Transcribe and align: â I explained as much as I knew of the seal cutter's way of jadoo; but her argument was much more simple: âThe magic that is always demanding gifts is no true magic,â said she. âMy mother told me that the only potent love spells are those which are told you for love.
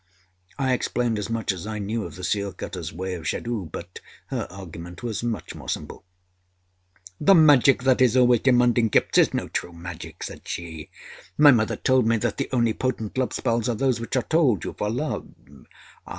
â 0.59 0.63
I 0.65 0.73
explained 0.73 1.19
as 1.19 1.29
much 1.29 1.51
as 1.51 1.67
I 1.67 1.77
knew 1.77 2.05
of 2.05 2.15
the 2.15 2.23
seal 2.23 2.53
cutter's 2.53 2.91
way 2.91 3.13
of 3.13 3.23
jadoo; 3.27 3.67
but 3.71 3.99
her 4.29 4.47
argument 4.49 5.03
was 5.03 5.21
much 5.21 5.53
more 5.53 5.69
simple: 5.69 6.03
âThe 7.21 7.37
magic 7.37 7.83
that 7.83 8.01
is 8.01 8.17
always 8.17 8.39
demanding 8.39 8.87
gifts 8.89 9.19
is 9.19 9.31
no 9.31 9.47
true 9.47 9.73
magic,â 9.73 10.23
said 10.23 10.47
she. 10.47 10.89
âMy 11.39 11.55
mother 11.55 11.75
told 11.75 12.07
me 12.07 12.17
that 12.17 12.37
the 12.37 12.49
only 12.51 12.73
potent 12.73 13.15
love 13.15 13.31
spells 13.31 13.69
are 13.69 13.75
those 13.75 13.99
which 13.99 14.15
are 14.15 14.23
told 14.23 14.63
you 14.63 14.73
for 14.73 14.89
love. 14.89 15.27